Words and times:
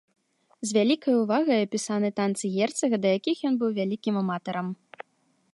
З 0.67 0.75
вялікай 0.77 1.13
увагай 1.23 1.59
апісаны 1.67 2.09
танцы 2.21 2.45
герцага, 2.57 2.95
да 3.05 3.09
якіх 3.19 3.37
ён 3.51 3.63
быў 3.65 3.69
вялікім 3.79 4.15
аматарам. 4.27 4.67